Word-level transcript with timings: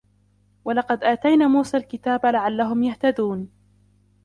وَلَقَدْ 0.65 1.03
آتَيْنَا 1.03 1.47
مُوسَى 1.47 1.77
الْكِتَابَ 1.77 2.25
لَعَلَّهُمْ 2.25 2.83
يَهْتَدُونَ 2.83 3.49